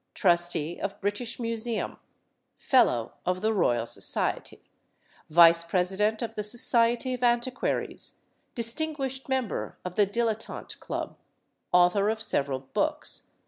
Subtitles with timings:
[0.15, 1.99] Trustee of British Museum,
[2.57, 4.67] Fellow of the Royal Society,
[5.29, 8.17] vice president of the Society of Antiquaries,
[8.55, 11.17] distinguished member of the Dilettante Club,
[11.71, 13.27] author of several books.